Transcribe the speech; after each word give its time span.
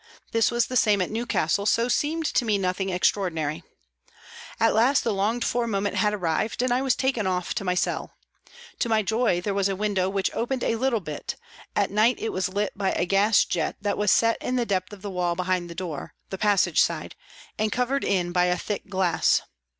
This 0.31 0.49
was 0.49 0.65
the 0.65 0.75
same 0.75 0.99
at 0.99 1.11
Newcastle, 1.11 1.67
so 1.67 1.87
seemed 1.87 2.25
to 2.25 2.43
me 2.43 2.57
nothing 2.57 2.89
extraordinary. 2.89 3.61
At 4.59 4.73
last 4.73 5.03
the 5.03 5.13
longed 5.13 5.45
for 5.45 5.67
moment 5.67 5.97
had 5.97 6.11
arrived, 6.11 6.63
and 6.63 6.71
I 6.73 6.81
was 6.81 6.95
taken 6.95 7.27
off 7.27 7.53
to 7.53 7.63
my 7.63 7.75
cell. 7.75 8.15
To 8.79 8.89
my 8.89 9.03
joy 9.03 9.41
there 9.41 9.53
was 9.53 9.69
a 9.69 9.75
window 9.75 10.09
which 10.09 10.31
opened 10.33 10.63
a 10.63 10.73
little 10.75 11.01
bit; 11.01 11.35
at 11.75 11.91
night 11.91 12.17
it 12.17 12.29
was 12.33 12.49
lit 12.49 12.75
by 12.75 12.93
a 12.93 13.05
gas 13.05 13.45
jet 13.45 13.75
that 13.79 13.95
was 13.95 14.09
set 14.09 14.41
in 14.41 14.55
the 14.55 14.65
depth 14.65 14.91
of 14.91 15.03
the 15.03 15.11
wall 15.11 15.35
behind 15.35 15.69
the 15.69 15.75
door, 15.75 16.15
the 16.31 16.37
passage 16.39 16.81
side, 16.81 17.15
and 17.59 17.71
covered 17.71 18.03
in 18.03 18.31
by 18.31 18.45
a 18.45 18.57
thick 18.57 18.87
glass. 18.89 19.41